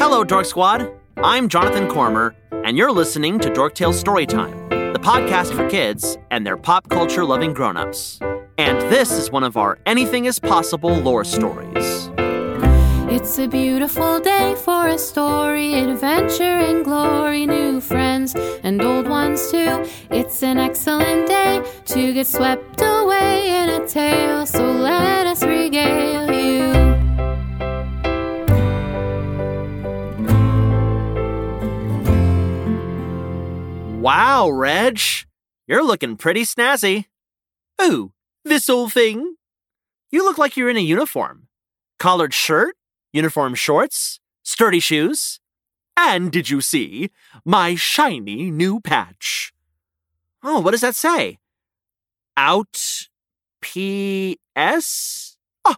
Hello, 0.00 0.24
Dork 0.24 0.46
Squad. 0.46 0.90
I'm 1.18 1.46
Jonathan 1.46 1.86
Cormer, 1.86 2.34
and 2.64 2.74
you're 2.74 2.90
listening 2.90 3.38
to 3.38 3.50
Dorktales 3.50 4.02
Storytime, 4.02 4.94
the 4.94 4.98
podcast 4.98 5.54
for 5.54 5.68
kids 5.68 6.16
and 6.30 6.46
their 6.46 6.56
pop 6.56 6.88
culture 6.88 7.22
loving 7.22 7.52
grown-ups. 7.52 8.18
And 8.56 8.80
this 8.90 9.12
is 9.12 9.30
one 9.30 9.44
of 9.44 9.58
our 9.58 9.78
Anything 9.84 10.24
is 10.24 10.38
Possible 10.38 10.94
lore 10.94 11.24
stories. 11.24 12.08
It's 13.12 13.38
a 13.38 13.46
beautiful 13.46 14.20
day 14.20 14.54
for 14.64 14.88
a 14.88 14.96
story, 14.96 15.74
adventure 15.74 16.44
and 16.44 16.82
glory, 16.82 17.44
new 17.44 17.82
friends 17.82 18.34
and 18.34 18.80
old 18.80 19.06
ones 19.06 19.50
too. 19.50 19.84
It's 20.10 20.42
an 20.42 20.56
excellent 20.56 21.28
day 21.28 21.62
to 21.84 22.14
get 22.14 22.26
swept 22.26 22.80
away 22.80 23.50
in 23.50 23.68
a 23.68 23.86
tale, 23.86 24.46
so 24.46 24.64
let 24.64 25.26
us 25.26 25.42
regale 25.42 26.29
Wow, 34.12 34.50
Reg, 34.50 35.00
you're 35.68 35.84
looking 35.84 36.16
pretty 36.16 36.42
snazzy. 36.42 37.04
Ooh, 37.80 38.10
this 38.44 38.68
old 38.68 38.92
thing? 38.92 39.36
You 40.10 40.24
look 40.24 40.36
like 40.36 40.56
you're 40.56 40.68
in 40.68 40.76
a 40.76 40.80
uniform. 40.80 41.46
Collared 42.00 42.34
shirt, 42.34 42.74
uniform 43.12 43.54
shorts, 43.54 44.18
sturdy 44.42 44.80
shoes. 44.80 45.38
And 45.96 46.32
did 46.32 46.50
you 46.50 46.60
see 46.60 47.10
my 47.44 47.76
shiny 47.76 48.50
new 48.50 48.80
patch? 48.80 49.52
Oh, 50.42 50.58
what 50.58 50.72
does 50.72 50.80
that 50.80 50.96
say? 50.96 51.38
Out 52.36 53.06
P.S.? 53.60 55.36
Ah, 55.64 55.76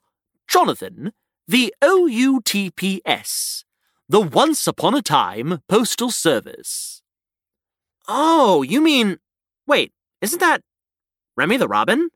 Jonathan, 0.49 1.12
the 1.47 1.75
OUTPS, 1.83 3.65
the 4.09 4.21
Once 4.23 4.67
Upon 4.67 4.95
a 4.95 5.03
Time 5.03 5.61
Postal 5.69 6.11
Service. 6.11 7.02
Oh, 8.08 8.62
you 8.62 8.81
mean. 8.81 9.19
Wait, 9.67 9.92
isn't 10.20 10.41
that 10.41 10.62
Remy 11.36 11.56
the 11.56 11.69
Robin? 11.69 12.09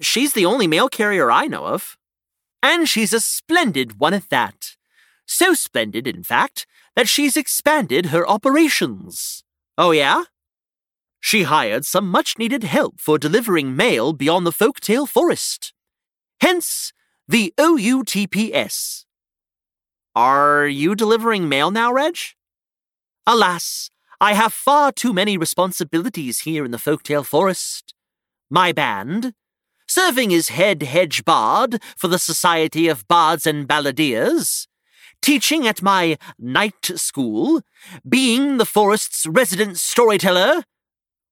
She's 0.00 0.32
the 0.32 0.46
only 0.46 0.66
mail 0.66 0.88
carrier 0.88 1.30
I 1.30 1.46
know 1.46 1.66
of. 1.66 1.96
And 2.62 2.88
she's 2.88 3.12
a 3.12 3.20
splendid 3.20 3.98
one 3.98 4.14
at 4.14 4.28
that. 4.30 4.76
So 5.26 5.54
splendid, 5.54 6.06
in 6.06 6.22
fact, 6.22 6.66
that 6.94 7.08
she's 7.08 7.36
expanded 7.36 8.06
her 8.06 8.28
operations. 8.28 9.44
Oh, 9.76 9.90
yeah? 9.90 10.24
She 11.20 11.42
hired 11.42 11.84
some 11.84 12.08
much 12.08 12.38
needed 12.38 12.64
help 12.64 13.00
for 13.00 13.18
delivering 13.18 13.74
mail 13.74 14.12
beyond 14.12 14.46
the 14.46 14.52
folktale 14.52 15.08
forest. 15.08 15.72
Hence, 16.40 16.92
the 17.26 17.52
OUTPS. 17.58 19.04
Are 20.14 20.66
you 20.66 20.94
delivering 20.94 21.48
mail 21.48 21.70
now, 21.70 21.92
Reg? 21.92 22.16
Alas, 23.26 23.90
I 24.20 24.32
have 24.32 24.52
far 24.52 24.92
too 24.92 25.12
many 25.12 25.36
responsibilities 25.36 26.40
here 26.40 26.64
in 26.64 26.70
the 26.70 26.78
folktale 26.78 27.24
forest. 27.24 27.92
My 28.48 28.72
band, 28.72 29.34
serving 29.86 30.32
as 30.32 30.48
head 30.48 30.82
hedge 30.82 31.24
bard 31.24 31.82
for 31.98 32.08
the 32.08 32.18
Society 32.18 32.88
of 32.88 33.06
Bards 33.08 33.46
and 33.46 33.68
Balladeers, 33.68 34.68
teaching 35.20 35.66
at 35.66 35.82
my 35.82 36.16
night 36.38 36.92
school, 36.94 37.60
being 38.08 38.56
the 38.56 38.64
forest's 38.64 39.26
resident 39.26 39.76
storyteller. 39.76 40.64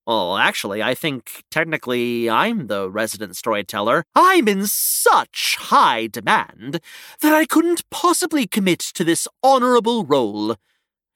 Well, 0.06 0.36
actually, 0.36 0.82
I 0.82 0.94
think 0.94 1.44
technically 1.50 2.28
I'm 2.28 2.66
the 2.66 2.90
resident 2.90 3.36
storyteller. 3.36 4.04
I'm 4.14 4.46
in 4.46 4.66
such 4.66 5.56
high 5.58 6.08
demand 6.08 6.80
that 7.22 7.32
I 7.32 7.46
couldn't 7.46 7.88
possibly 7.88 8.46
commit 8.46 8.80
to 8.80 9.04
this 9.04 9.26
honorable 9.42 10.04
role. 10.04 10.56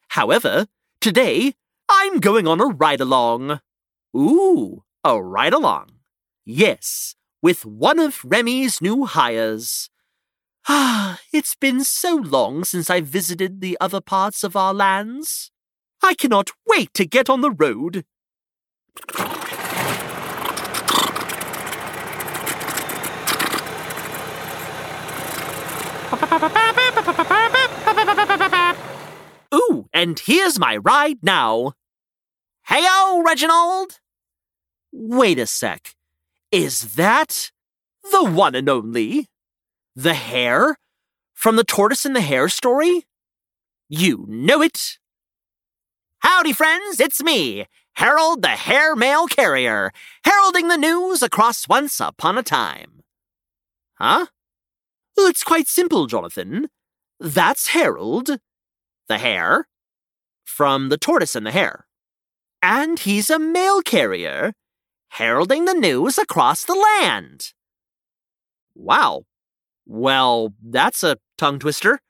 However, 0.09 0.69
Today, 1.01 1.55
I'm 1.91 2.21
going 2.21 2.47
on 2.47 2.61
a 2.61 2.67
ride 2.67 3.01
along. 3.01 3.61
Ooh, 4.17 4.85
a 5.03 5.23
ride 5.23 5.55
along. 5.55 5.89
Yes, 6.45 7.15
with 7.43 7.65
one 7.65 7.99
of 7.99 8.25
Remy's 8.25 8.81
new 8.83 9.07
hires. 9.07 9.89
Ah, 10.69 11.19
it's 11.33 11.55
been 11.55 11.83
so 11.85 12.15
long 12.17 12.65
since 12.65 12.91
I 12.91 13.01
visited 13.01 13.61
the 13.61 13.79
other 13.81 14.03
parts 14.03 14.45
of 14.45 14.55
our 14.55 14.75
lands. 14.75 15.51
I 16.03 16.15
cannot 16.15 16.51
wait 16.67 16.93
to 16.95 17.07
get 17.07 17.31
on 17.31 17.41
the 17.41 17.51
road. 17.51 18.05
Ooh, 29.55 29.88
and 29.99 30.17
here's 30.17 30.61
my 30.61 30.77
ride 30.77 31.19
now. 31.23 31.73
Heyo, 32.71 33.25
Reginald! 33.25 33.99
Wait 34.93 35.41
a 35.41 35.47
sec. 35.47 35.97
Is 36.53 36.95
that 36.95 37.51
the 38.13 38.23
one 38.23 38.55
and 38.55 38.69
only? 38.69 39.27
The 39.97 40.15
hare? 40.15 40.77
From 41.35 41.57
the 41.57 41.65
Tortoise 41.65 42.05
and 42.05 42.15
the 42.15 42.21
Hare 42.21 42.49
story? 42.49 43.07
You 43.89 44.25
know 44.29 44.63
it. 44.63 44.99
Howdy, 46.21 46.53
friends, 46.53 47.01
it's 47.01 47.21
me, 47.21 47.67
Harold 47.95 48.43
the 48.43 48.49
Hare 48.49 48.95
Mail 48.95 49.27
Carrier, 49.27 49.91
heralding 50.25 50.69
the 50.69 50.77
news 50.77 51.25
across 51.25 51.67
once 51.67 51.99
upon 51.99 52.39
a 52.39 52.45
time. 52.45 53.03
Huh? 53.95 54.27
It's 55.17 55.43
quite 55.43 55.67
simple, 55.67 56.07
Jonathan. 56.07 56.69
That's 57.19 57.69
Harold, 57.69 58.39
the 59.09 59.19
hare, 59.19 59.67
from 60.59 60.89
The 60.89 60.99
Tortoise 60.99 61.37
and 61.37 61.47
the 61.47 61.53
Hare. 61.53 61.87
And 62.61 62.99
he's 62.99 63.31
a 63.31 63.39
mail 63.39 63.81
carrier, 63.81 64.55
heralding 65.11 65.67
the 65.67 65.73
news 65.73 66.19
across 66.19 66.65
the 66.65 66.75
land. 66.75 67.53
Wow. 68.75 69.23
Well, 69.87 70.55
that's 70.61 71.05
a 71.05 71.19
tongue 71.37 71.61
twister. 71.61 72.01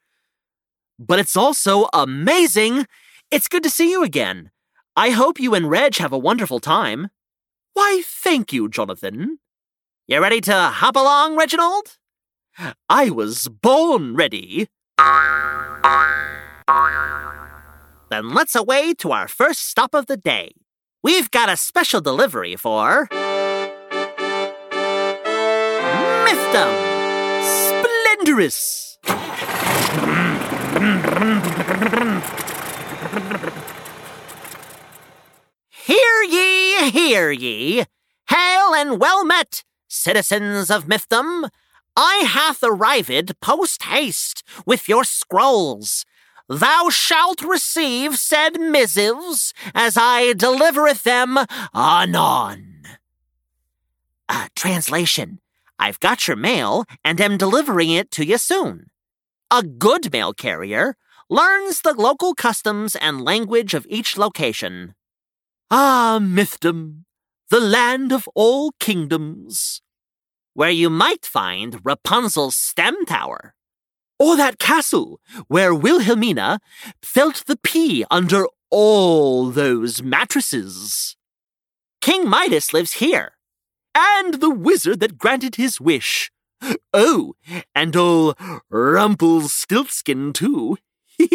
But 0.99 1.19
it's 1.19 1.37
also 1.37 1.89
amazing. 1.93 2.87
It's 3.31 3.49
good 3.49 3.63
to 3.65 3.69
see 3.69 3.91
you 3.91 4.03
again. 4.03 4.51
I 4.97 5.11
hope 5.11 5.39
you 5.39 5.53
and 5.53 5.69
Reg 5.69 5.97
have 5.97 6.15
a 6.15 6.19
wonderful 6.19 6.59
time. 6.59 7.11
Why, 7.75 8.03
thank 8.03 8.51
you, 8.51 8.71
Jonathan. 8.71 9.41
You 10.07 10.23
ready 10.23 10.41
to 10.41 10.55
hop 10.55 10.97
along, 10.97 11.37
Reginald? 11.37 11.99
I 12.89 13.11
was 13.11 13.47
born 13.49 14.17
ready. 14.17 14.69
Then 18.11 18.31
let's 18.31 18.55
away 18.55 18.95
to 18.95 19.13
our 19.13 19.29
first 19.29 19.69
stop 19.69 19.95
of 19.95 20.07
the 20.07 20.17
day. 20.17 20.53
We've 21.03 21.31
got 21.31 21.51
a 21.51 21.57
special 21.57 22.01
delivery 22.01 22.57
for. 22.57 23.07
Mythdom! 26.25 26.73
Splendorous! 27.45 28.99
Hear 35.71 36.23
ye, 36.23 36.91
hear 36.91 37.31
ye! 37.31 37.85
Hail 38.29 38.75
and 38.75 38.99
well 38.99 39.25
met, 39.25 39.65
citizens 39.87 40.71
of 40.71 40.87
Mythdom! 40.87 41.51
I 41.95 42.25
hath 42.27 42.63
arrived 42.63 43.39
post 43.41 43.83
haste 43.83 44.43
with 44.65 44.89
your 44.89 45.05
scrolls. 45.05 46.05
Thou 46.49 46.89
shalt 46.89 47.43
receive 47.43 48.17
said 48.17 48.59
missives 48.59 49.53
as 49.75 49.97
I 49.97 50.33
delivereth 50.33 51.03
them 51.03 51.39
anon. 51.75 52.83
Uh, 54.29 54.49
translation 54.55 55.41
I've 55.79 56.01
got 56.01 56.27
your 56.27 56.37
mail 56.37 56.85
and 57.05 57.21
am 57.21 57.37
delivering 57.37 57.91
it 57.91 58.11
to 58.13 58.25
you 58.25 58.39
soon. 58.39 58.91
A 59.51 59.63
good 59.63 60.13
mail 60.13 60.33
carrier 60.33 60.97
learns 61.31 61.83
the 61.83 61.95
local 61.95 62.35
customs 62.35 62.97
and 62.97 63.25
language 63.25 63.75
of 63.75 63.87
each 63.89 64.17
location. 64.19 64.95
Ah, 65.71 66.19
Mythdom, 66.21 67.05
the 67.51 67.61
land 67.61 68.11
of 68.13 68.29
all 68.35 68.73
kingdoms 68.81 69.83
where 70.55 70.71
you 70.71 70.91
might 70.91 71.25
find 71.25 71.81
Rapunzel's 71.85 72.57
stem 72.57 73.07
tower. 73.07 73.55
Or 74.19 74.37
that 74.37 74.59
castle 74.59 75.21
where 75.47 75.75
Wilhelmina 75.75 76.61
felt 77.03 77.45
the 77.47 77.57
pea 77.57 78.05
under 78.11 78.47
all 78.71 79.51
those 79.51 80.03
mattresses. 80.03 81.17
King 82.01 82.29
Midas 82.29 82.73
lives 82.73 82.95
here. 82.95 83.33
And 83.95 84.35
the 84.35 84.51
wizard 84.51 85.01
that 85.01 85.19
granted 85.19 85.57
his 85.57 85.81
wish. 85.81 86.31
Oh, 86.93 87.35
and 87.75 87.97
old 87.97 88.37
Rumpelstiltskin, 88.71 90.33
too. 90.33 90.77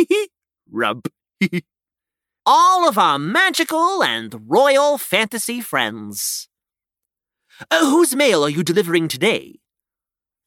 Rump. 0.72 1.08
all 2.46 2.88
of 2.88 2.98
our 2.98 3.18
magical 3.18 4.04
and 4.04 4.50
royal 4.50 4.98
fantasy 4.98 5.62
friends. 5.62 6.50
Uh, 7.72 7.90
whose 7.90 8.16
mail 8.16 8.44
are 8.44 8.50
you 8.50 8.64
delivering 8.64 9.08
today? 9.08 9.60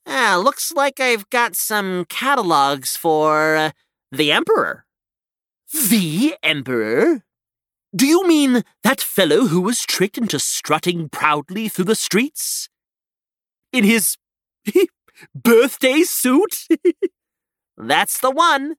Ah, 0.07 0.41
looks 0.43 0.73
like 0.73 1.01
I've 1.01 1.29
got 1.31 1.57
some 1.57 2.05
catalogs 2.09 2.97
for 2.97 3.57
uh, 3.57 3.71
The 4.13 4.31
Emperor. 4.31 4.87
The 5.73 6.37
Emperor? 6.43 7.25
Do 7.95 8.07
you 8.07 8.27
mean 8.27 8.63
that 8.85 9.01
fellow 9.01 9.47
who 9.47 9.61
was 9.61 9.83
tricked 9.83 10.19
into 10.19 10.39
strutting 10.39 11.09
proudly 11.09 11.69
through 11.69 11.87
the 11.87 11.95
streets? 11.95 12.69
In 13.73 13.85
his 13.85 14.17
birthday 15.35 16.03
suit? 16.03 16.69
That's 17.77 18.21
the 18.21 18.31
one. 18.31 18.77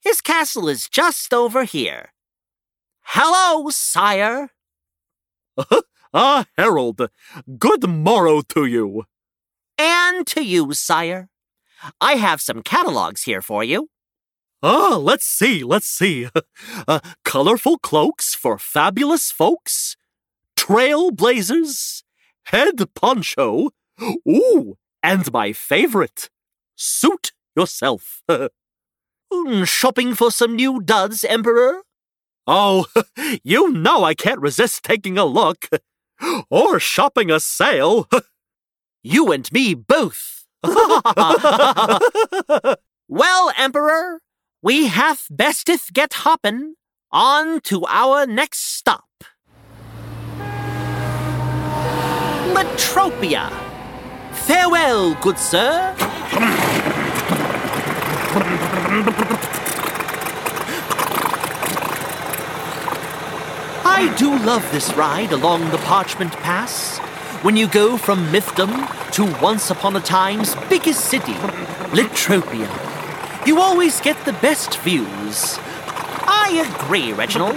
His 0.00 0.20
castle 0.20 0.68
is 0.68 0.88
just 0.88 1.34
over 1.34 1.64
here. 1.64 2.12
Hello, 3.02 3.68
sire. 3.70 4.50
ah, 6.14 6.46
Harold, 6.56 7.10
good 7.58 7.88
morrow 7.88 8.40
to 8.40 8.64
you. 8.64 9.04
And 9.80 10.26
to 10.26 10.44
you, 10.44 10.74
sire. 10.74 11.30
I 12.02 12.16
have 12.16 12.42
some 12.42 12.62
catalogs 12.62 13.22
here 13.22 13.40
for 13.40 13.64
you. 13.64 13.88
Ah, 14.62 14.96
let's 15.00 15.24
see, 15.24 15.64
let's 15.64 15.86
see. 15.86 16.28
Uh, 16.86 17.00
colorful 17.24 17.78
cloaks 17.78 18.34
for 18.34 18.58
fabulous 18.58 19.30
folks, 19.30 19.96
trailblazers, 20.58 22.02
head 22.44 22.94
poncho, 22.94 23.70
ooh, 24.28 24.76
and 25.02 25.32
my 25.32 25.52
favorite, 25.52 26.28
suit 26.76 27.32
yourself. 27.56 28.22
Hmm, 29.32 29.64
shopping 29.78 30.14
for 30.14 30.30
some 30.30 30.56
new 30.56 30.80
duds, 30.82 31.24
Emperor? 31.24 31.82
Oh, 32.46 32.86
you 33.44 33.70
know 33.70 34.04
I 34.04 34.14
can't 34.14 34.40
resist 34.40 34.82
taking 34.84 35.16
a 35.16 35.24
look. 35.24 35.68
Or 36.50 36.78
shopping 36.78 37.30
a 37.30 37.40
sale. 37.40 38.06
You 39.02 39.32
and 39.32 39.50
me 39.50 39.72
both. 39.72 40.44
well, 43.08 43.52
Emperor, 43.56 44.20
we 44.62 44.88
hath 44.88 45.26
besteth 45.30 45.90
get 45.94 46.12
hoppin' 46.12 46.74
on 47.10 47.62
to 47.62 47.86
our 47.86 48.26
next 48.26 48.58
stop. 48.76 49.06
Litropia. 52.52 53.50
Farewell, 54.32 55.14
good 55.22 55.38
sir. 55.38 55.94
I 63.82 64.14
do 64.18 64.38
love 64.44 64.70
this 64.72 64.92
ride 64.94 65.32
along 65.32 65.70
the 65.70 65.78
Parchment 65.78 66.32
Pass. 66.34 67.00
When 67.42 67.56
you 67.56 67.68
go 67.68 67.96
from 67.96 68.26
Mythdom 68.26 69.12
to 69.12 69.40
once 69.40 69.70
upon 69.70 69.96
a 69.96 70.00
time's 70.00 70.54
biggest 70.68 71.06
city, 71.06 71.32
Litropia, 71.90 72.68
you 73.46 73.58
always 73.58 73.98
get 74.02 74.22
the 74.26 74.34
best 74.34 74.78
views. 74.80 75.58
I 76.26 76.66
agree, 76.68 77.14
Reginald. 77.14 77.56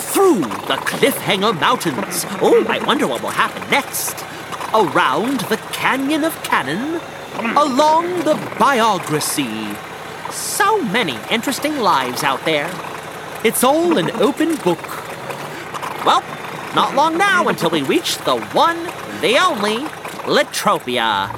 Through 0.00 0.40
the 0.40 0.80
Cliffhanger 0.80 1.60
Mountains. 1.60 2.24
Oh, 2.40 2.64
I 2.66 2.82
wonder 2.86 3.06
what 3.06 3.22
will 3.22 3.28
happen 3.28 3.68
next. 3.70 4.24
Around 4.72 5.40
the 5.40 5.58
Canyon 5.74 6.24
of 6.24 6.34
Canon. 6.42 7.02
Along 7.58 8.20
the 8.20 8.36
Biography. 8.58 9.76
So 10.30 10.82
many 10.84 11.18
interesting 11.30 11.80
lives 11.80 12.22
out 12.22 12.42
there. 12.46 12.70
It's 13.44 13.62
all 13.62 13.98
an 13.98 14.10
open 14.12 14.56
book. 14.56 14.80
Well, 16.06 16.22
not 16.74 16.94
long 16.96 17.16
now 17.16 17.48
until 17.48 17.70
we 17.70 17.82
reach 17.82 18.18
the 18.18 18.40
one, 18.52 18.82
the 19.20 19.38
only, 19.38 19.84
Litropia. 20.26 21.30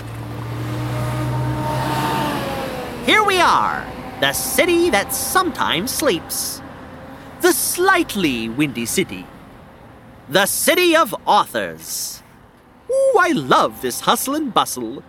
Here 3.04 3.22
we 3.22 3.38
are, 3.38 3.86
the 4.20 4.32
city 4.32 4.88
that 4.90 5.12
sometimes 5.12 5.90
sleeps. 5.90 6.62
The 7.42 7.52
slightly 7.52 8.48
windy 8.48 8.86
city. 8.86 9.26
The 10.28 10.46
city 10.46 10.96
of 10.96 11.14
authors. 11.26 12.22
Ooh, 12.90 13.16
I 13.18 13.32
love 13.32 13.82
this 13.82 14.00
hustle 14.00 14.34
and 14.34 14.54
bustle. 14.54 15.02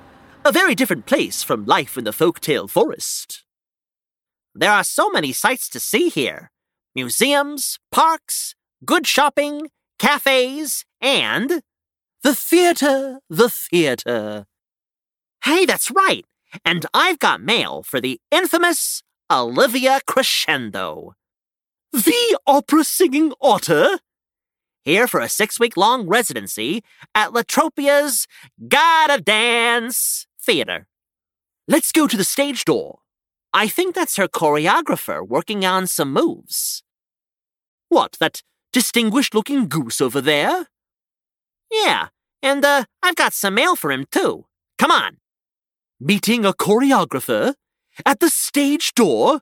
A 0.43 0.51
very 0.51 0.75
different 0.75 1.05
place 1.05 1.41
from 1.41 1.65
life 1.65 1.97
in 1.97 2.03
the 2.03 2.11
folktale 2.11 2.69
forest. 2.69 3.43
There 4.53 4.71
are 4.71 4.83
so 4.83 5.09
many 5.09 5.31
sights 5.31 5.69
to 5.69 5.79
see 5.79 6.09
here 6.09 6.51
museums, 6.93 7.79
parks, 7.91 8.55
good 8.83 9.05
shopping, 9.05 9.69
cafes, 9.99 10.85
and 11.01 11.61
the 12.23 12.35
theater, 12.35 13.19
the 13.29 13.49
theater. 13.49 14.45
Hey, 15.43 15.65
that's 15.65 15.91
right. 15.91 16.25
And 16.65 16.85
I've 16.93 17.19
got 17.19 17.41
mail 17.41 17.83
for 17.83 18.01
the 18.01 18.19
infamous 18.31 19.03
Olivia 19.31 19.99
Crescendo. 20.07 21.13
The 21.91 22.37
opera 22.45 22.83
singing 22.83 23.33
otter? 23.41 23.99
Here 24.83 25.07
for 25.07 25.19
a 25.19 25.29
six 25.29 25.59
week 25.59 25.75
long 25.75 26.07
residency 26.07 26.83
at 27.13 27.31
Litropia's 27.31 28.27
Gotta 28.67 29.21
Dance 29.21 30.27
Theater. 30.39 30.87
Let's 31.67 31.91
go 31.91 32.07
to 32.07 32.15
the 32.15 32.23
stage 32.23 32.63
door. 32.63 32.99
I 33.53 33.67
think 33.67 33.95
that's 33.95 34.17
her 34.17 34.27
choreographer 34.27 35.27
working 35.27 35.65
on 35.65 35.87
some 35.87 36.13
moves. 36.13 36.83
What, 37.89 38.17
that 38.19 38.43
distinguished 38.77 39.33
looking 39.33 39.67
goose 39.67 39.99
over 39.99 40.21
there? 40.21 40.67
Yeah, 41.71 42.09
and 42.43 42.63
uh, 42.63 42.83
I've 43.01 43.15
got 43.15 43.33
some 43.33 43.55
mail 43.55 43.75
for 43.75 43.91
him 43.91 44.05
too. 44.11 44.45
Come 44.77 44.91
on. 44.91 45.17
Meeting 45.99 46.45
a 46.45 46.53
choreographer? 46.53 47.55
At 48.05 48.19
the 48.19 48.29
stage 48.29 48.93
door? 48.93 49.41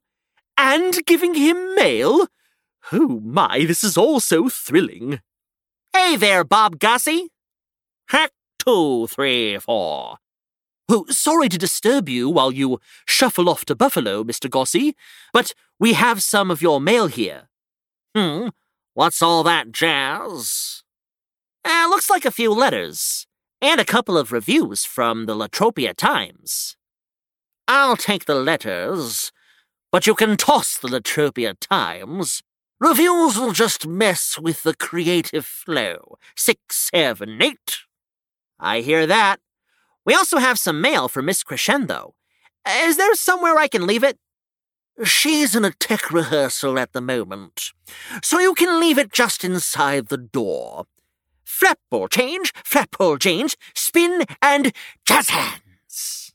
And 0.57 1.05
giving 1.05 1.33
him 1.33 1.75
mail? 1.75 2.27
Oh 2.93 3.19
my, 3.25 3.65
this 3.65 3.83
is 3.83 3.97
all 3.97 4.21
so 4.21 4.47
thrilling. 4.47 5.19
Hey 5.91 6.15
there, 6.15 6.45
Bob 6.45 6.79
Gossie. 6.79 7.27
Hack 8.07 8.31
two, 8.57 9.07
three, 9.07 9.57
four. 9.57 10.15
Oh, 10.87 11.05
sorry 11.09 11.49
to 11.49 11.57
disturb 11.57 12.07
you 12.07 12.29
while 12.29 12.53
you 12.53 12.79
shuffle 13.05 13.49
off 13.49 13.65
to 13.65 13.75
Buffalo, 13.75 14.23
Mr. 14.23 14.49
Gossie, 14.49 14.95
but 15.33 15.53
we 15.77 15.91
have 15.91 16.23
some 16.23 16.49
of 16.49 16.61
your 16.61 16.79
mail 16.79 17.07
here. 17.07 17.49
Hmm, 18.15 18.47
what's 18.95 19.21
all 19.21 19.43
that 19.43 19.71
jazz? 19.71 20.81
Uh, 21.63 21.85
looks 21.89 22.09
like 22.09 22.25
a 22.25 22.31
few 22.31 22.51
letters, 22.51 23.27
and 23.61 23.79
a 23.79 23.85
couple 23.85 24.17
of 24.17 24.31
reviews 24.31 24.85
from 24.85 25.27
the 25.27 25.35
Litropia 25.35 25.95
Times. 25.95 26.75
I'll 27.67 27.97
take 27.97 28.25
the 28.25 28.35
letters, 28.35 29.31
but 29.91 30.07
you 30.07 30.15
can 30.15 30.37
toss 30.37 30.77
the 30.77 30.87
Litropia 30.87 31.55
Times. 31.59 32.41
Reviews 32.79 33.37
will 33.37 33.51
just 33.51 33.85
mess 33.85 34.37
with 34.39 34.63
the 34.63 34.75
creative 34.75 35.45
flow. 35.45 36.17
Six, 36.35 36.89
seven, 36.93 37.41
eight. 37.41 37.77
I 38.59 38.81
hear 38.81 39.05
that. 39.05 39.39
We 40.05 40.13
also 40.13 40.37
have 40.37 40.57
some 40.59 40.81
mail 40.81 41.07
for 41.07 41.21
Miss 41.21 41.43
Crescendo. 41.43 42.15
Is 42.67 42.97
there 42.97 43.13
somewhere 43.15 43.57
I 43.57 43.67
can 43.67 43.85
leave 43.85 44.03
it? 44.03 44.17
She's 45.03 45.55
in 45.55 45.65
a 45.65 45.71
tech 45.71 46.09
rehearsal 46.09 46.79
at 46.79 46.93
the 46.93 47.01
moment, 47.01 47.73
so 48.23 48.39
you 48.39 48.53
can 48.53 48.79
leave 48.79 48.97
it 48.97 49.11
just 49.11 49.43
inside 49.43 50.07
the 50.07 50.17
door. 50.17 50.85
Flapball 51.45 52.09
change, 52.09 52.53
flapball 52.53 53.19
change, 53.19 53.57
spin, 53.73 54.23
and 54.41 54.71
jazz 55.05 55.29
hands. 55.29 56.33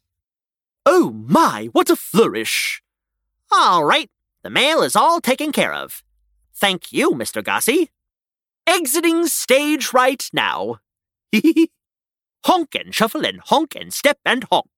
Oh 0.85 1.11
my, 1.11 1.71
what 1.73 1.88
a 1.88 1.97
flourish! 1.97 2.83
All 3.50 3.85
right, 3.85 4.11
the 4.43 4.50
mail 4.50 4.83
is 4.83 4.95
all 4.95 5.21
taken 5.21 5.52
care 5.52 5.73
of. 5.73 6.02
Thank 6.55 6.93
you, 6.93 7.12
Mr. 7.12 7.43
Gossie. 7.43 7.90
Exiting 8.67 9.26
stage 9.26 9.95
right 9.95 10.29
now. 10.35 10.76
Hee. 11.33 11.71
Honk 12.47 12.75
and 12.75 12.95
shuffle 12.95 13.25
and 13.26 13.40
honk 13.45 13.75
and 13.75 13.93
step 13.93 14.19
and 14.25 14.45
honk. 14.50 14.71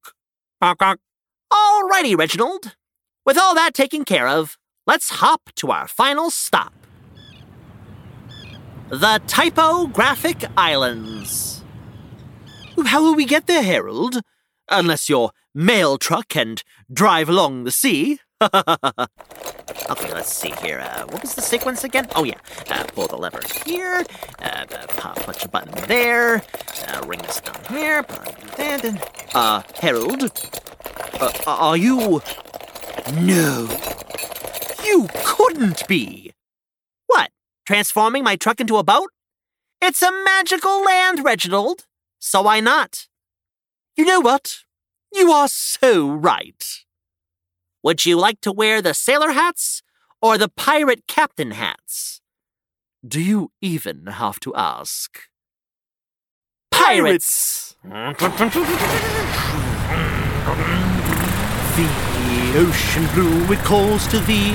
Honk, 0.61 0.79
honk. 0.81 1.01
All 1.51 1.89
righty, 1.89 2.15
Reginald. 2.17 2.75
With 3.25 3.39
all 3.39 3.55
that 3.55 3.73
taken 3.73 4.05
care 4.05 4.27
of, 4.27 4.59
let's 4.85 5.11
hop 5.11 5.51
to 5.57 5.71
our 5.71 5.87
final 5.87 6.29
stop. 6.29 6.73
The 8.91 9.23
Typographic 9.29 10.45
Islands. 10.57 11.63
How 12.85 13.01
will 13.01 13.15
we 13.15 13.25
get 13.25 13.47
there, 13.47 13.63
Harold? 13.63 14.23
Unless 14.69 15.09
your 15.09 15.31
mail 15.55 15.99
truck 15.99 16.29
can 16.29 16.57
drive 16.93 17.29
along 17.29 17.63
the 17.63 17.71
sea. 17.71 18.19
okay, 18.43 20.13
let's 20.13 20.35
see 20.35 20.53
here. 20.61 20.81
Uh, 20.81 21.05
what 21.07 21.23
was 21.23 21.37
the 21.37 21.43
sequence 21.43 21.85
again? 21.85 22.09
Oh, 22.17 22.25
yeah. 22.25 22.41
Uh, 22.69 22.83
pull 22.89 23.07
the 23.07 23.17
lever 23.17 23.43
here. 23.65 24.05
Uh, 24.41 24.67
pop, 24.97 25.15
punch 25.21 25.45
a 25.45 25.49
button 25.49 25.73
there. 25.87 26.43
Uh, 26.89 27.07
ring 27.07 27.21
this 27.23 27.41
down 27.41 27.63
here. 27.71 28.05
Uh, 29.33 29.63
Harold? 29.81 30.25
Uh, 31.21 31.33
are 31.47 31.77
you. 31.77 32.21
No. 33.11 33.69
You 34.85 35.09
couldn't 35.25 35.87
be. 35.89 36.33
What? 37.07 37.31
Transforming 37.67 38.23
my 38.25 38.37
truck 38.37 38.61
into 38.61 38.77
a 38.77 38.85
boat? 38.85 39.11
It's 39.81 40.03
a 40.03 40.13
magical 40.25 40.85
land, 40.85 41.25
Reginald. 41.25 41.87
So 42.21 42.43
why 42.43 42.61
not? 42.61 43.09
You 43.97 44.05
know 44.05 44.21
what? 44.21 44.59
You 45.13 45.33
are 45.33 45.49
so 45.49 46.09
right. 46.09 46.65
Would 47.83 48.07
you 48.07 48.17
like 48.17 48.41
to 48.43 48.53
wear 48.53 48.81
the 48.81 48.95
sailor 48.95 49.33
hats 49.33 49.83
or 50.21 50.39
the 50.39 50.49
pirate 50.49 51.09
captain 51.09 51.51
hats? 51.51 52.21
Do 53.07 53.21
you 53.21 53.51
even 53.61 54.07
have 54.07 54.39
to 54.41 54.55
ask? 54.55 55.19
Pirates! 56.71 57.75
The 57.83 58.13
ocean 62.57 63.07
blue 63.15 63.53
it 63.53 63.59
calls 63.61 64.07
to 64.09 64.19
thee, 64.21 64.53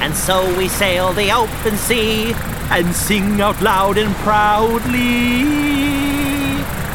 and 0.00 0.14
so 0.14 0.56
we 0.56 0.68
sail 0.68 1.12
the 1.12 1.30
open 1.32 1.76
sea 1.76 2.32
and 2.70 2.94
sing 2.94 3.40
out 3.40 3.60
loud 3.62 3.98
and 3.98 4.14
proudly. 4.16 5.44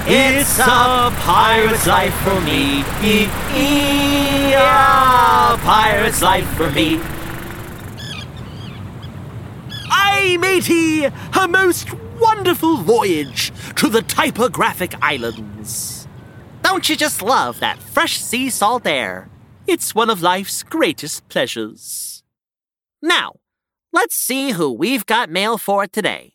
It's 0.05 0.59
a 0.59 1.11
pirate's 1.21 1.87
life 1.87 2.13
for 2.23 2.39
me. 2.41 2.81
E- 3.01 3.29
e- 3.55 4.53
a 4.53 5.57
pirate's 5.63 6.21
life 6.21 6.47
for 6.57 6.69
me. 6.71 6.99
Aye, 9.89 10.37
matey! 10.39 11.05
A 11.05 11.47
most 11.47 11.93
wonderful 12.19 12.77
voyage 12.77 13.51
to 13.75 13.89
the 13.89 14.01
typographic 14.01 14.93
islands. 15.01 16.07
Don't 16.61 16.87
you 16.89 16.95
just 16.95 17.21
love 17.21 17.59
that 17.59 17.79
fresh 17.79 18.19
sea 18.19 18.49
salt 18.49 18.85
air? 18.85 19.29
It's 19.65 19.95
one 19.95 20.09
of 20.09 20.21
life's 20.21 20.61
greatest 20.61 21.29
pleasures. 21.29 22.23
Now, 23.01 23.35
let's 23.93 24.15
see 24.15 24.51
who 24.51 24.69
we've 24.71 25.05
got 25.05 25.29
mail 25.29 25.57
for 25.57 25.87
today. 25.87 26.33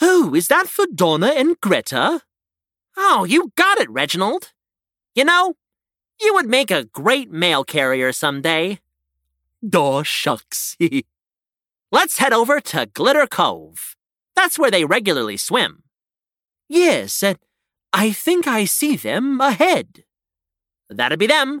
Oh, 0.00 0.34
is 0.34 0.48
that 0.48 0.66
for 0.66 0.86
Donna 0.92 1.28
and 1.28 1.60
Greta? 1.60 2.22
Oh, 2.96 3.24
you 3.24 3.52
got 3.54 3.78
it, 3.78 3.88
Reginald. 3.88 4.52
You 5.14 5.24
know, 5.24 5.54
you 6.20 6.34
would 6.34 6.48
make 6.48 6.72
a 6.72 6.84
great 6.84 7.30
mail 7.30 7.62
carrier 7.62 8.12
someday. 8.12 8.80
Daw 9.66 10.02
shucks. 10.02 10.76
Let's 11.92 12.18
head 12.18 12.32
over 12.32 12.60
to 12.60 12.86
Glitter 12.86 13.28
Cove. 13.28 13.94
That's 14.34 14.58
where 14.58 14.72
they 14.72 14.84
regularly 14.84 15.36
swim. 15.36 15.84
Yes, 16.68 17.22
and 17.22 17.38
I 17.92 18.10
think 18.10 18.48
I 18.48 18.64
see 18.64 18.96
them 18.96 19.40
ahead. 19.40 20.02
That'd 20.90 21.20
be 21.20 21.28
them. 21.28 21.60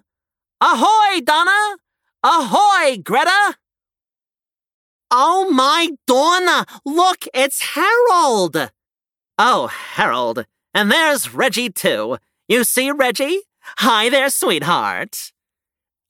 Ahoy, 0.60 1.20
Donna! 1.20 1.76
Ahoy, 2.22 2.98
Greta! 3.02 3.56
Oh 5.10 5.50
my 5.50 5.90
Donna! 6.06 6.66
Look, 6.84 7.26
it's 7.34 7.74
Harold! 7.74 8.70
Oh, 9.36 9.66
Harold. 9.66 10.46
And 10.72 10.90
there's 10.90 11.34
Reggie, 11.34 11.70
too. 11.70 12.18
You 12.48 12.64
see, 12.64 12.90
Reggie? 12.90 13.42
Hi 13.78 14.08
there, 14.08 14.30
sweetheart. 14.30 15.32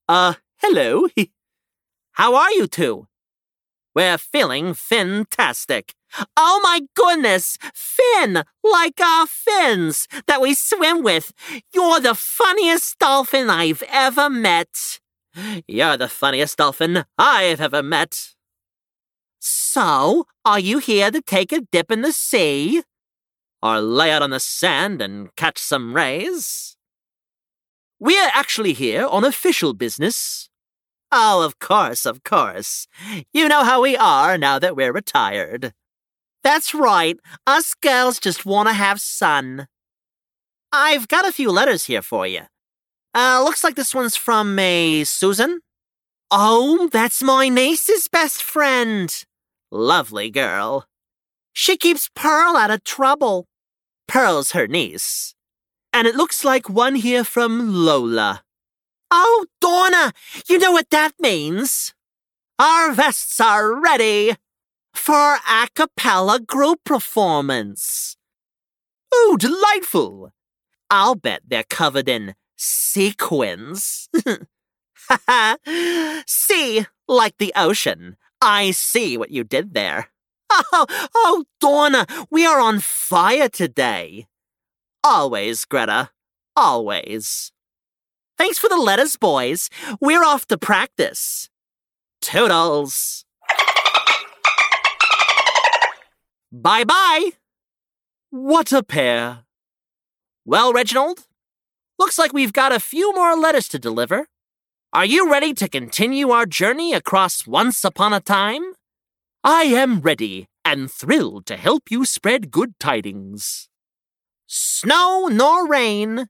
Uh, 0.08 0.34
hello. 0.58 1.08
How 2.12 2.34
are 2.34 2.52
you 2.52 2.66
two? 2.66 3.06
We're 3.94 4.18
feeling 4.18 4.74
fantastic. 4.74 5.94
Oh 6.36 6.60
my 6.62 6.82
goodness! 6.94 7.58
Fin! 7.74 8.44
Like 8.62 9.00
our 9.00 9.26
fins 9.26 10.06
that 10.26 10.40
we 10.40 10.54
swim 10.54 11.02
with. 11.02 11.32
You're 11.72 12.00
the 12.00 12.14
funniest 12.14 12.98
dolphin 12.98 13.50
I've 13.50 13.82
ever 13.88 14.30
met. 14.30 15.00
You're 15.66 15.96
the 15.96 16.08
funniest 16.08 16.58
dolphin 16.58 17.04
I've 17.18 17.60
ever 17.60 17.82
met. 17.82 18.34
So, 19.40 20.26
are 20.44 20.60
you 20.60 20.78
here 20.78 21.10
to 21.10 21.20
take 21.20 21.52
a 21.52 21.60
dip 21.60 21.90
in 21.90 22.02
the 22.02 22.12
sea? 22.12 22.82
Or 23.62 23.80
lay 23.80 24.10
out 24.10 24.22
on 24.22 24.30
the 24.30 24.40
sand 24.40 25.02
and 25.02 25.34
catch 25.36 25.58
some 25.58 25.94
rays? 25.94 26.76
We're 27.98 28.30
actually 28.32 28.72
here 28.72 29.06
on 29.06 29.24
official 29.24 29.74
business. 29.74 30.48
Oh, 31.10 31.42
of 31.42 31.58
course, 31.58 32.06
of 32.06 32.24
course. 32.24 32.86
You 33.32 33.48
know 33.48 33.64
how 33.64 33.80
we 33.80 33.96
are 33.96 34.36
now 34.36 34.58
that 34.58 34.76
we're 34.76 34.92
retired. 34.92 35.72
That's 36.44 36.74
right. 36.74 37.16
Us 37.46 37.72
girls 37.72 38.20
just 38.20 38.44
want 38.44 38.68
to 38.68 38.74
have 38.74 39.00
sun. 39.00 39.66
I've 40.70 41.08
got 41.08 41.26
a 41.26 41.32
few 41.32 41.50
letters 41.50 41.86
here 41.86 42.02
for 42.02 42.26
you. 42.26 42.42
Uh, 43.14 43.40
looks 43.42 43.64
like 43.64 43.76
this 43.76 43.94
one's 43.94 44.14
from 44.14 44.58
a 44.58 45.04
Susan. 45.04 45.60
Oh, 46.30 46.90
that's 46.92 47.22
my 47.22 47.48
niece's 47.48 48.08
best 48.08 48.42
friend. 48.42 49.24
Lovely 49.72 50.30
girl. 50.30 50.86
She 51.54 51.78
keeps 51.78 52.10
Pearl 52.14 52.56
out 52.56 52.70
of 52.70 52.84
trouble. 52.84 53.46
Pearl's 54.06 54.52
her 54.52 54.66
niece. 54.66 55.34
And 55.94 56.06
it 56.06 56.16
looks 56.16 56.44
like 56.44 56.68
one 56.68 56.96
here 56.96 57.24
from 57.24 57.72
Lola. 57.72 58.42
Oh, 59.10 59.46
Donna, 59.60 60.12
you 60.48 60.58
know 60.58 60.72
what 60.72 60.90
that 60.90 61.12
means. 61.18 61.94
Our 62.58 62.92
vests 62.92 63.40
are 63.40 63.80
ready 63.80 64.36
for 64.94 65.38
a 65.48 65.68
cappella 65.74 66.40
group 66.40 66.80
performance. 66.84 68.16
Oh, 69.12 69.36
delightful! 69.38 70.32
I'll 70.90 71.14
bet 71.14 71.42
they're 71.46 71.64
covered 71.64 72.08
in 72.08 72.34
sequins. 72.56 74.08
see, 76.26 76.86
like 77.08 77.38
the 77.38 77.52
ocean. 77.56 78.16
I 78.40 78.72
see 78.72 79.16
what 79.16 79.30
you 79.30 79.44
did 79.44 79.74
there. 79.74 80.10
Oh, 80.50 80.86
oh, 81.14 81.44
Donna, 81.60 82.06
we 82.30 82.46
are 82.46 82.60
on 82.60 82.80
fire 82.80 83.48
today. 83.48 84.26
Always, 85.02 85.64
Greta. 85.64 86.10
Always. 86.54 87.50
Thanks 88.38 88.58
for 88.58 88.68
the 88.68 88.76
letters, 88.76 89.16
boys. 89.16 89.70
We're 90.00 90.24
off 90.24 90.46
to 90.46 90.58
practice. 90.58 91.48
Toodles. 92.20 93.23
Bye 96.56 96.84
bye. 96.84 97.30
What 98.30 98.70
a 98.70 98.84
pair. 98.84 99.40
Well, 100.44 100.72
Reginald, 100.72 101.26
looks 101.98 102.16
like 102.16 102.32
we've 102.32 102.52
got 102.52 102.70
a 102.70 102.78
few 102.78 103.12
more 103.12 103.34
letters 103.34 103.66
to 103.70 103.78
deliver. 103.80 104.28
Are 104.92 105.04
you 105.04 105.28
ready 105.28 105.52
to 105.54 105.68
continue 105.68 106.30
our 106.30 106.46
journey 106.46 106.94
across 106.94 107.44
Once 107.44 107.82
Upon 107.82 108.12
a 108.12 108.20
Time? 108.20 108.62
I 109.42 109.64
am 109.64 110.00
ready 110.00 110.46
and 110.64 110.88
thrilled 110.88 111.46
to 111.46 111.56
help 111.56 111.90
you 111.90 112.04
spread 112.04 112.52
good 112.52 112.78
tidings. 112.78 113.68
Snow 114.46 115.26
nor 115.26 115.66
rain, 115.66 116.28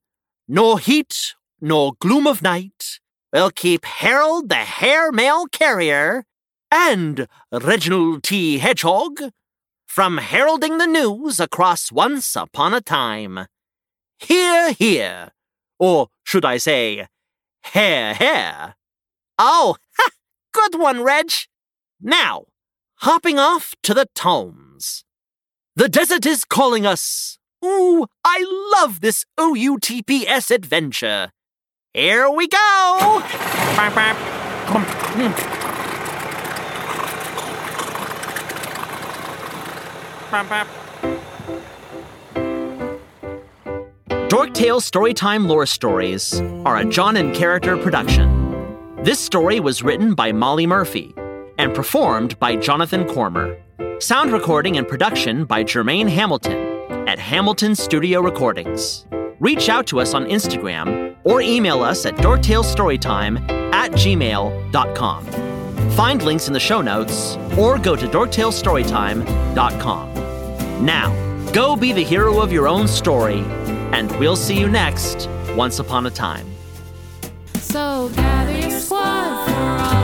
nor 0.49 0.79
heat 0.79 1.35
nor 1.61 1.93
gloom 2.01 2.27
of 2.27 2.41
night 2.41 2.99
will 3.31 3.51
keep 3.51 3.85
Harold 3.85 4.49
the 4.49 4.55
Hare 4.55 5.13
Mail 5.13 5.45
Carrier 5.49 6.25
and 6.71 7.29
Reginald 7.53 8.23
T. 8.23 8.57
Hedgehog 8.57 9.21
from 9.95 10.19
heralding 10.19 10.79
the 10.79 10.89
news 10.89 11.39
across 11.39 11.93
Once 11.93 12.35
Upon 12.35 12.75
a 12.75 12.81
Time. 12.81 13.47
Hear, 14.19 14.73
hear. 14.73 15.31
Or 15.79 16.09
should 16.25 16.45
I 16.45 16.57
say, 16.57 17.07
hair, 17.63 18.13
hair. 18.13 18.75
Oh, 19.39 19.77
ha, 19.97 20.11
good 20.53 20.81
one, 20.81 21.05
Reg. 21.05 21.31
Now, 22.01 22.47
hopping 23.03 23.39
off 23.39 23.77
to 23.85 23.95
the 23.95 24.09
tomes. 24.17 25.05
The 25.77 25.89
desert 25.89 26.27
is 26.27 26.45
calling 26.45 26.85
us. 26.85 27.39
Ooh, 27.65 28.09
I 28.25 28.45
love 28.75 29.01
this 29.01 29.25
OUTPS 29.39 30.51
adventure. 30.51 31.31
Here 31.93 32.29
we 32.29 32.49
go! 32.49 33.23
Dorktales 44.29 44.83
Storytime 44.83 45.47
Lore 45.47 45.67
Stories 45.67 46.41
are 46.65 46.79
a 46.79 46.85
Jonincharacter 46.85 47.81
production. 47.81 48.45
This 49.05 49.21
story 49.21 49.61
was 49.61 49.83
written 49.83 50.15
by 50.15 50.33
Molly 50.33 50.67
Murphy 50.67 51.15
and 51.59 51.73
performed 51.73 52.37
by 52.41 52.57
Jonathan 52.57 53.05
Cormer. 53.05 53.57
Sound 54.01 54.33
recording 54.33 54.77
and 54.77 54.89
production 54.89 55.45
by 55.45 55.63
Jermaine 55.63 56.09
Hamilton 56.09 57.07
at 57.07 57.21
Hamilton 57.21 57.77
Studio 57.77 58.21
Recordings. 58.21 59.07
Reach 59.39 59.69
out 59.69 59.87
to 59.87 60.01
us 60.01 60.15
on 60.15 60.25
Instagram 60.25 61.15
or 61.23 61.43
email 61.43 61.81
us 61.83 62.07
at 62.07 62.17
dorktalestorytime 62.17 63.49
at 63.73 63.93
gmail.com. 63.93 65.27
Find 65.93 66.23
links 66.23 66.49
in 66.49 66.55
the 66.55 66.61
show 66.61 66.83
notes 66.83 67.37
or 67.57 67.79
go 67.79 67.95
to 67.95 68.09
dorktalestorytime.com. 68.09 70.24
Now, 70.81 71.13
go 71.53 71.77
be 71.77 71.93
the 71.93 72.05
hero 72.05 72.41
of 72.41 72.53
your 72.53 72.69
own 72.69 72.89
story, 72.89 73.41
and 73.93 74.11
we'll 74.19 74.37
see 74.37 74.59
you 74.59 74.69
next 74.69 75.29
Once 75.57 75.79
Upon 75.79 76.07
a 76.07 76.11
Time. 76.11 76.47
So 77.59 78.11
gather 78.15 78.59
your 78.59 78.71
squad 78.71 79.47
for 79.47 79.97
all 79.97 80.04